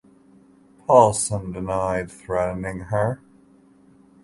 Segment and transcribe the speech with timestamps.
[0.87, 3.21] Paulsen denied threatening her.